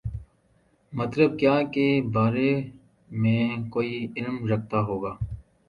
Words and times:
مطلب 0.93 1.37
کیا 1.39 1.55
کے 1.73 1.85
بارے 2.13 2.49
میں 3.11 3.43
کوئی 3.71 3.93
علم 4.17 4.45
رکھتا 4.47 4.79
ہو 4.81 5.01
گا 5.03 5.15